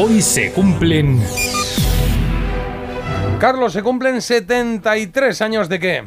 [0.00, 1.20] Hoy se cumplen...
[3.40, 6.04] Carlos, se cumplen 73 años de qué?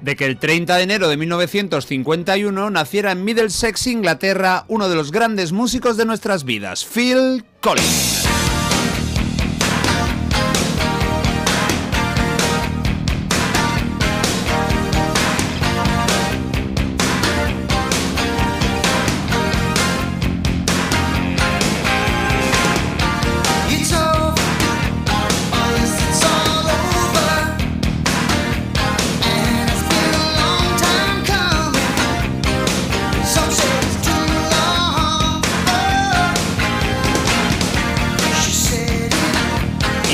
[0.00, 5.10] de que el 30 de enero de 1951 naciera en Middlesex, Inglaterra, uno de los
[5.10, 8.25] grandes músicos de nuestras vidas, Phil Collins.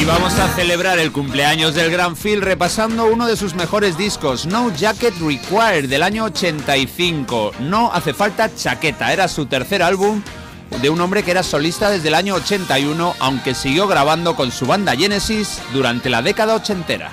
[0.05, 4.75] Vamos a celebrar el cumpleaños del Gran Phil repasando uno de sus mejores discos, No
[4.75, 7.53] Jacket Required, del año 85.
[7.61, 10.23] No hace falta chaqueta, era su tercer álbum
[10.81, 14.67] de un hombre que era solista desde el año 81, aunque siguió grabando con su
[14.67, 17.13] banda Genesis durante la década ochentera.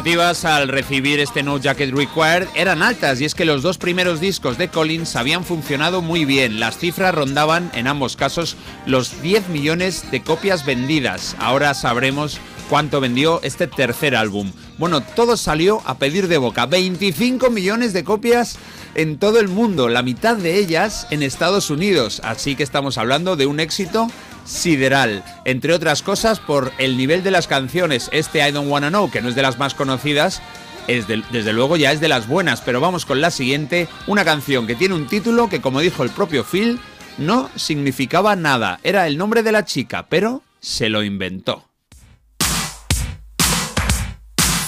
[0.00, 4.18] Expectativas al recibir este No Jacket Required eran altas y es que los dos primeros
[4.18, 6.58] discos de Collins habían funcionado muy bien.
[6.58, 8.56] Las cifras rondaban en ambos casos
[8.86, 11.36] los 10 millones de copias vendidas.
[11.38, 12.40] Ahora sabremos
[12.70, 14.52] cuánto vendió este tercer álbum.
[14.78, 16.64] Bueno, todo salió a pedir de boca.
[16.64, 18.56] 25 millones de copias
[18.94, 22.22] en todo el mundo, la mitad de ellas en Estados Unidos.
[22.24, 24.06] Así que estamos hablando de un éxito
[24.50, 28.08] sideral, entre otras cosas por el nivel de las canciones.
[28.12, 30.42] Este I Don't Wanna Know, que no es de las más conocidas,
[30.88, 34.66] es desde luego ya es de las buenas, pero vamos con la siguiente, una canción
[34.66, 36.80] que tiene un título que como dijo el propio Phil,
[37.16, 41.70] no significaba nada, era el nombre de la chica, pero se lo inventó.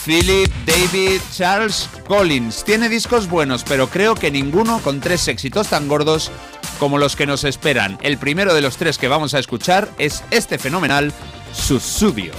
[0.04, 2.64] Philip David Charles Collins.
[2.64, 6.32] Tiene discos buenos, pero creo que ninguno con tres éxitos tan gordos
[6.82, 7.96] como los que nos esperan.
[8.02, 11.12] El primero de los tres que vamos a escuchar es este fenomenal
[11.52, 12.32] Susudio.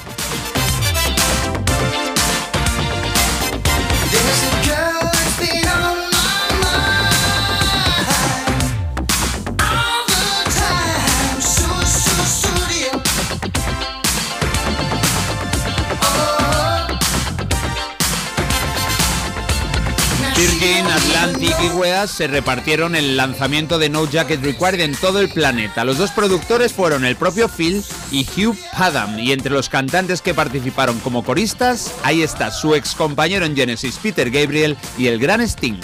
[22.08, 25.86] Se repartieron el lanzamiento de No Jacket Required en todo el planeta.
[25.86, 30.34] Los dos productores fueron el propio Phil y Hugh Padam, y entre los cantantes que
[30.34, 35.42] participaron como coristas, ahí está su ex compañero en Genesis, Peter Gabriel, y el gran
[35.42, 35.80] Sting.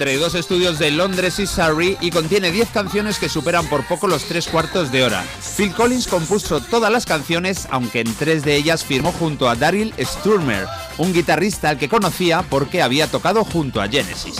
[0.00, 4.06] Entre dos estudios de Londres y Surrey y contiene 10 canciones que superan por poco
[4.06, 5.22] los tres cuartos de hora.
[5.58, 9.92] Phil Collins compuso todas las canciones, aunque en tres de ellas firmó junto a Daryl
[9.98, 10.66] Sturmer,
[10.96, 14.36] un guitarrista al que conocía porque había tocado junto a Genesis.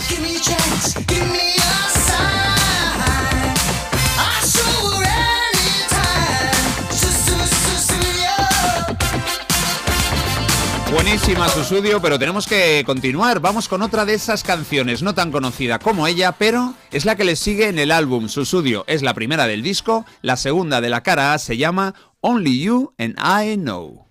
[10.93, 13.39] Buenísima su estudio, pero tenemos que continuar.
[13.39, 17.23] Vamos con otra de esas canciones, no tan conocida como ella, pero es la que
[17.23, 18.29] le sigue en el álbum.
[18.29, 21.95] Su estudio es la primera del disco, la segunda de la cara A se llama
[22.21, 24.10] Only You and I Know.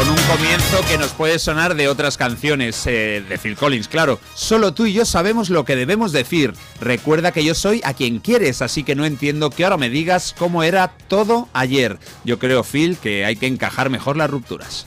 [0.00, 4.18] Con un comienzo que nos puede sonar de otras canciones eh, de Phil Collins, claro.
[4.34, 6.54] Solo tú y yo sabemos lo que debemos decir.
[6.80, 10.34] Recuerda que yo soy a quien quieres, así que no entiendo que ahora me digas
[10.38, 11.98] cómo era todo ayer.
[12.24, 14.86] Yo creo, Phil, que hay que encajar mejor las rupturas.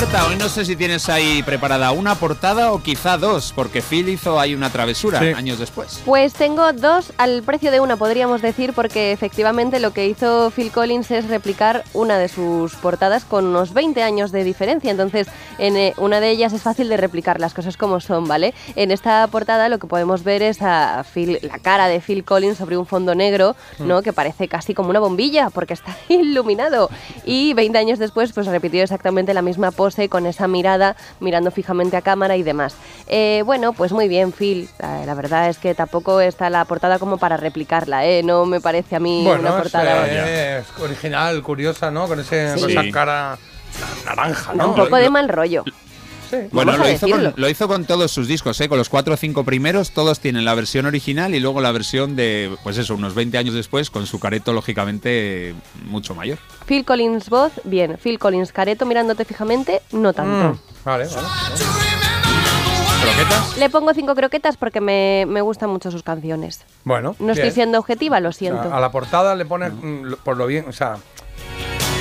[0.00, 4.38] hoy no sé si tienes ahí preparada una portada o quizá dos, porque Phil hizo
[4.38, 5.26] ahí una travesura Sí.
[5.32, 6.00] años después.
[6.04, 10.70] Pues tengo dos al precio de una, podríamos decir, porque efectivamente lo que hizo Phil
[10.70, 14.90] Collins es replicar una de sus portadas con unos 20 años de diferencia.
[14.92, 15.26] Entonces,
[15.58, 18.54] en eh, una de ellas es fácil de replicar las cosas como son, ¿vale?
[18.76, 22.58] En esta portada lo que podemos ver es a Phil, la cara de Phil Collins
[22.58, 24.02] sobre un fondo negro, ¿no?
[24.02, 26.88] Que parece casi como una bombilla, porque está iluminado.
[27.24, 31.96] Y 20 años después, pues repitió exactamente la misma pose con esa mirada, mirando fijamente
[31.96, 32.74] a cámara y demás.
[33.06, 34.68] Eh, bueno, pues muy bien, Phil.
[34.78, 38.22] La, la verdad es que tampoco está la portada como para replicarla, ¿eh?
[38.22, 40.06] No me parece a mí Bueno, una es, portada.
[40.08, 42.06] eh, es original, curiosa, ¿no?
[42.06, 42.72] Con ese, Sí.
[42.72, 43.38] esa cara
[44.04, 44.68] naranja, ¿no?
[44.70, 45.64] un poco de mal rollo.
[46.30, 46.36] Sí.
[46.52, 47.32] Bueno, lo hizo, con, decirlo.
[47.36, 48.68] lo hizo con todos sus discos, ¿eh?
[48.68, 52.16] con los cuatro o cinco primeros, todos tienen la versión original y luego la versión
[52.16, 55.54] de, pues eso, unos 20 años después, con su careto lógicamente
[55.86, 56.38] mucho mayor.
[56.66, 57.96] Phil Collins voz, bien.
[58.02, 60.54] Phil Collins careto mirándote fijamente, no tanto.
[60.54, 61.28] Mm, vale, vale.
[63.02, 63.56] ¿Croquetas?
[63.58, 66.64] Le pongo cinco croquetas porque me, me gustan mucho sus canciones.
[66.84, 68.74] Bueno, No estoy siendo objetiva, lo O sea, siento.
[68.74, 70.96] a la portada le pones, mm, por lo bien, o sea,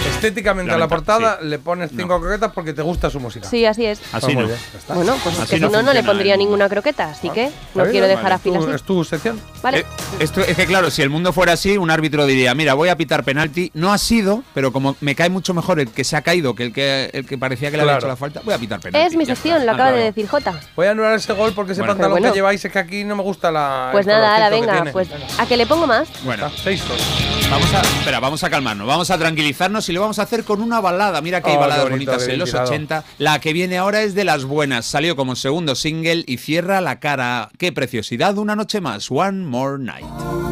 [0.06, 1.48] estéticamente a la portada sí.
[1.48, 3.48] le pones cinco croquetas porque te gusta su música.
[3.48, 4.00] Sí, así es.
[4.12, 4.48] Así Pues
[4.90, 4.96] no.
[4.96, 7.84] Bueno, pues es que si no no, no le pondría ninguna croqueta, así que no
[7.86, 8.72] quiero bien, dejar a es Phil tu- así.
[8.76, 9.42] Es tu sección.
[9.62, 9.80] Vale.
[9.80, 9.86] Eh,
[10.20, 12.96] esto es que claro, si el mundo fuera así, un árbitro diría, mira, voy a
[12.98, 13.72] pitar penalti.
[13.74, 16.64] No ha sido, pero como me cae mucho mejor el que se ha caído que
[16.64, 19.08] el que, el que parecía que le había hecho la falta, voy a pitar penalti.
[19.08, 20.06] Es mi sección, lo Ah, acaba de claro.
[20.14, 20.60] decir Jota.
[20.76, 21.94] Voy a anular ese gol porque ese Bueno.
[21.94, 22.32] pantalón bueno.
[22.34, 23.90] que lleváis es que aquí no me gusta la.
[23.92, 25.08] Pues nada, ahora venga, pues
[25.38, 26.08] a que le pongo más.
[26.24, 27.27] Bueno, seis dos.
[27.50, 30.62] Vamos a, espera, vamos a calmarnos, vamos a tranquilizarnos y lo vamos a hacer con
[30.62, 31.22] una balada.
[31.22, 32.70] Mira que hay Oh, qué baladas bonito, bonitas en los tirado.
[32.70, 33.04] 80.
[33.20, 34.86] La que viene ahora es de las buenas.
[34.86, 37.50] Salió como segundo single y cierra la cara.
[37.58, 39.10] Qué preciosidad, una noche más.
[39.12, 40.47] One more night.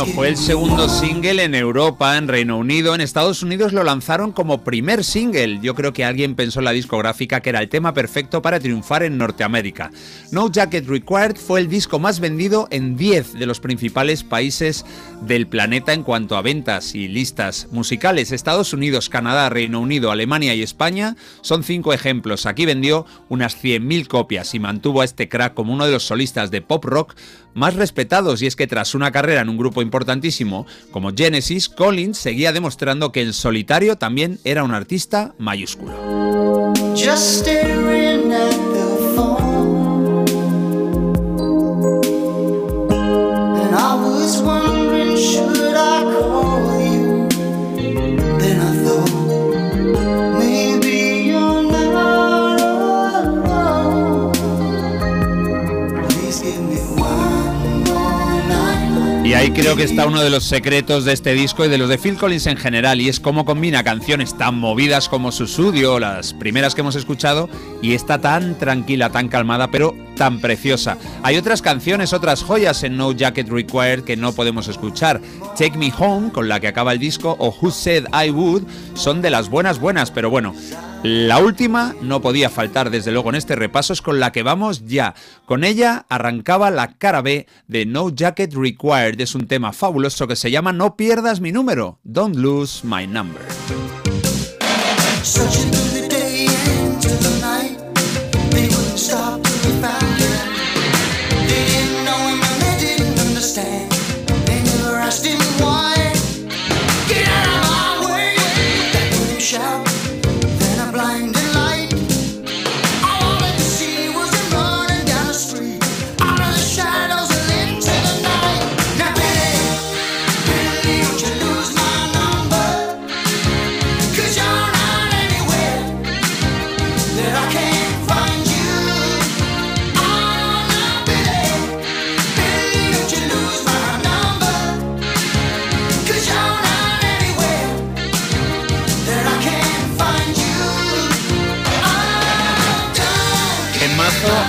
[0.00, 2.94] Bueno, fue el segundo single en Europa, en Reino Unido.
[2.94, 5.58] En Estados Unidos lo lanzaron como primer single.
[5.60, 9.02] Yo creo que alguien pensó en la discográfica que era el tema perfecto para triunfar
[9.02, 9.90] en Norteamérica.
[10.32, 14.86] No Jacket Required fue el disco más vendido en 10 de los principales países
[15.20, 18.32] del planeta en cuanto a ventas y listas musicales.
[18.32, 22.46] Estados Unidos, Canadá, Reino Unido, Alemania y España son cinco ejemplos.
[22.46, 26.50] Aquí vendió unas 100.000 copias y mantuvo a este crack como uno de los solistas
[26.50, 27.14] de pop rock
[27.54, 32.16] más respetados y es que tras una carrera en un grupo importantísimo como Genesis, Collins
[32.16, 35.92] seguía demostrando que en solitario también era un artista mayúsculo.
[59.54, 62.16] Creo que está uno de los secretos de este disco y de los de Phil
[62.16, 66.74] Collins en general, y es cómo combina canciones tan movidas como su Sudio, las primeras
[66.74, 67.48] que hemos escuchado,
[67.82, 70.98] y esta tan tranquila, tan calmada, pero tan preciosa.
[71.22, 75.20] Hay otras canciones, otras joyas en No Jacket Required que no podemos escuchar.
[75.58, 78.64] Take Me Home, con la que acaba el disco, o Who Said I Would,
[78.94, 80.54] son de las buenas buenas, pero bueno.
[81.02, 84.84] La última no podía faltar desde luego en este repaso es con la que vamos
[84.84, 85.14] ya.
[85.46, 89.18] Con ella arrancaba la cara B de No Jacket Required.
[89.18, 91.98] Es un tema fabuloso que se llama No pierdas mi número.
[92.04, 93.40] Don't lose my number.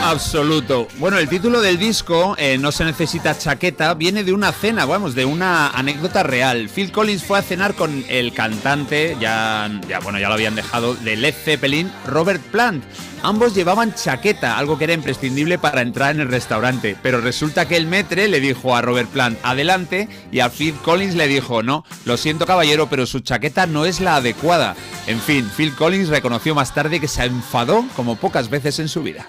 [0.03, 0.87] Absoluto.
[0.97, 5.15] Bueno, el título del disco, eh, No se necesita chaqueta, viene de una cena, vamos,
[5.15, 6.69] de una anécdota real.
[6.73, 10.95] Phil Collins fue a cenar con el cantante, ya, ya bueno, ya lo habían dejado,
[10.95, 12.83] de Led Zeppelin, Robert Plant.
[13.23, 16.97] Ambos llevaban chaqueta, algo que era imprescindible para entrar en el restaurante.
[17.03, 21.15] Pero resulta que el metre le dijo a Robert Plant, adelante, y a Phil Collins
[21.15, 24.75] le dijo, no, lo siento caballero, pero su chaqueta no es la adecuada.
[25.05, 29.03] En fin, Phil Collins reconoció más tarde que se enfadó como pocas veces en su
[29.03, 29.27] vida.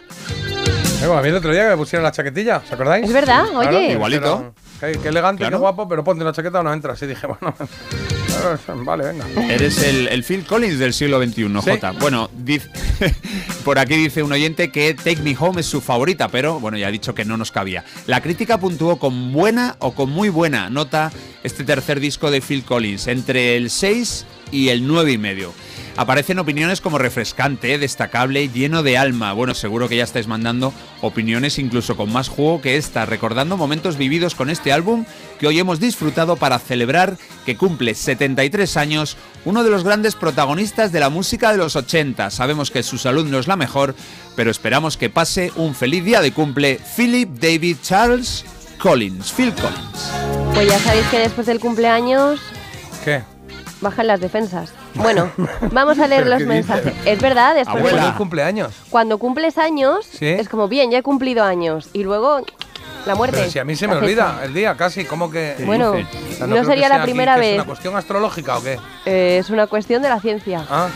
[1.03, 3.05] Eh, bueno, a mí el otro día que me pusieron la chaquetilla, ¿os acordáis?
[3.07, 3.93] Es verdad, oye.
[3.93, 4.55] Igualito.
[4.81, 5.57] Pero, qué, qué elegante, Claro.
[5.59, 7.03] qué guapo, pero ponte una chaqueta o no entras.
[7.03, 7.55] Y dije, bueno,
[8.85, 9.25] vale, venga.
[9.53, 11.71] Eres el, el Phil Collins del siglo XXI, Sí.
[11.71, 11.93] Jota.
[11.93, 12.69] Bueno, dice-
[13.65, 16.89] por aquí dice un oyente que Take Me Home es su favorita, pero bueno, ya
[16.89, 17.85] ha dicho que no nos cabía.
[18.07, 22.65] La crítica puntuó con buena o con muy buena nota este tercer disco de Phil
[22.65, 25.53] Collins, entre el 6 y el 9 y medio.
[25.97, 29.35] Aparecen opiniones como refrescante, destacable, lleno de alma.
[29.35, 30.73] Bueno, seguro que ya estáis mandando
[31.03, 35.05] opiniones incluso con más juego que esta, recordando momentos vividos con este álbum
[35.39, 40.93] que hoy hemos disfrutado para celebrar que cumple 73 años uno de los grandes protagonistas
[40.93, 42.31] de la música de los 80.
[42.31, 43.95] Sabemos que su salud no es la mejor,
[44.35, 48.47] pero esperamos que pase un feliz día de cumple Philip David Charles
[48.79, 50.55] Collins, Phil Collins.
[50.55, 52.41] Pues ya sabéis que después del cumpleaños
[53.05, 53.23] ¿Qué?
[53.83, 54.73] bajan las defensas.
[54.95, 55.31] Bueno,
[55.71, 56.93] vamos a leer ¿Pero los mensajes.
[57.05, 58.03] Es verdad, después de- Abuela.
[58.03, 58.73] Feliz cumpleaños.
[58.91, 60.27] cuando cumples años, Sí.
[60.29, 61.89] es como bien, ya he cumplido años.
[61.93, 62.45] Y luego
[63.07, 63.37] la muerte.
[63.39, 65.57] Pero si a mí se me olvida el día casi, ¿cómo que...?
[65.67, 65.93] Bueno?
[65.93, 67.49] O sea, no, que sería la primera que vez.
[67.51, 68.79] ¿Es una cuestión astrológica o qué?
[69.07, 70.65] Eh, es una cuestión de la ciencia.
[70.71, 70.89] Ah,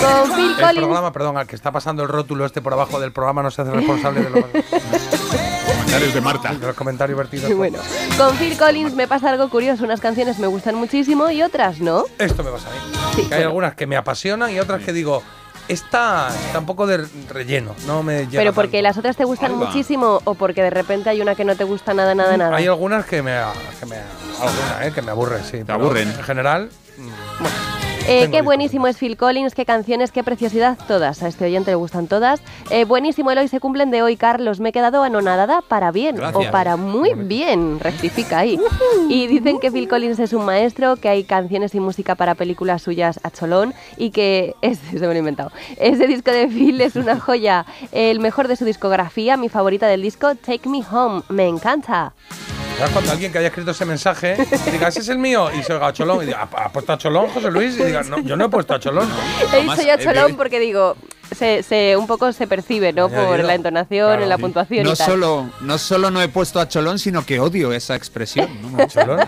[0.00, 0.78] Con Phil el Collins.
[0.84, 3.62] programa, perdón, al que está pasando el rótulo este por abajo del programa no se
[3.62, 4.64] hace responsable de, lo- de
[5.88, 6.52] Comentarios de Marta.
[6.52, 7.50] los comentarios vertidos.
[7.56, 7.78] Bueno,
[8.18, 9.84] con Phil Collins me pasa algo curioso.
[9.84, 12.04] Unas canciones me gustan muchísimo y otras no.
[12.18, 12.78] Esto me pasa a mí.
[13.14, 13.46] Sí, que hay bueno.
[13.48, 15.22] algunas que me apasionan y otras que digo,
[15.66, 18.82] esta está un poco de relleno, no me Pero porque tanto.
[18.82, 21.94] las otras te gustan muchísimo o porque de repente hay una que no te gusta
[21.94, 22.54] nada, nada, nada.
[22.54, 23.38] Hay algunas que me,
[23.80, 25.62] que me, alguna, eh, que me aburren, sí.
[25.64, 26.08] pero aburren.
[26.10, 26.68] En general,
[28.10, 31.22] Eh, qué buenísimo es Phil Collins, qué canciones, qué preciosidad, todas.
[31.22, 32.40] A este oyente le gustan todas.
[32.70, 34.60] Eh, buenísimo el hoy se cumplen de hoy, Carlos.
[34.60, 36.48] Me he quedado anonadada para bien Gracias.
[36.48, 37.78] o para muy bien.
[37.80, 38.58] Rectifica ahí.
[39.10, 42.80] Y dicen que Phil Collins es un maestro, que hay canciones y música para películas
[42.80, 45.52] suyas a cholón y que este se me lo he inventado.
[45.76, 50.00] Ese disco de Phil es una joya, el mejor de su discografía, mi favorita del
[50.00, 51.22] disco, Take Me Home.
[51.28, 52.14] Me encanta.
[52.78, 54.36] ¿Sabes cuando alguien que haya escrito ese mensaje
[54.72, 55.50] diga, ese es el mío?
[55.52, 57.78] Y se oiga a Cholón y diga, ¿ha, puesto a Cholón, José Luis?
[57.78, 59.08] Y diga, no, yo no he puesto a Cholón.
[59.52, 60.96] He dicho ya eh, cholón eh, porque digo,
[61.36, 63.08] se, se- un poco se percibe, ¿no?
[63.08, 64.42] Por la entonación, Claro, en la sí.
[64.42, 65.06] puntuación No y tal.
[65.06, 68.48] solo, no solo no he puesto a Cholón, sino que odio esa expresión.
[68.72, 68.86] ¿no?
[68.86, 69.20] Cholón.